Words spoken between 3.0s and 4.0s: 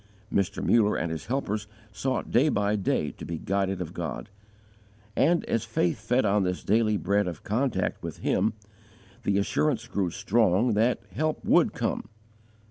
to be guided of